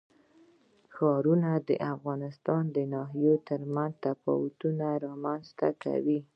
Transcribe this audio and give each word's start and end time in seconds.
ښارونه 0.93 1.51
د 1.67 1.69
افغانستان 1.93 2.63
د 2.75 2.77
ناحیو 2.93 3.33
ترمنځ 3.47 3.91
تفاوتونه 4.05 4.87
رامنځ 5.05 5.45
ته 5.59 5.69
کوي. 5.83 6.19